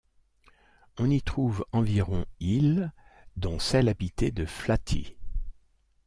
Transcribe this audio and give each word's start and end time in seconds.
On 0.97 1.11
y 1.11 1.21
trouve 1.21 1.63
environ 1.73 2.25
îles, 2.39 2.91
dont 3.37 3.59
celle 3.59 3.87
habitée 3.87 4.31
de 4.31 4.45
Flatey. 4.47 5.15